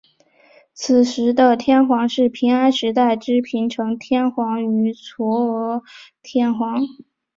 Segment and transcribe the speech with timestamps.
[0.73, 5.83] 此时的天皇是平安时代之平城天皇与嵯峨
[6.23, 6.81] 天皇。